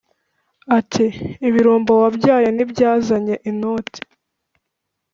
Ati: 0.77 1.05
“Ibirumbo 1.47 1.91
wabyaye 2.01 2.47
Ntibyazanye 2.51 3.35
inoti? 3.49 4.01